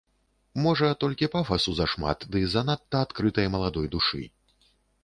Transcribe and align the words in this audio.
Можа, 0.63 0.87
толькі 1.03 1.29
пафасу 1.35 1.75
зашмат 1.81 2.27
ды 2.37 2.43
занадта 2.57 2.97
адкрытай 3.09 3.47
маладой 3.59 3.87
душы. 3.99 4.23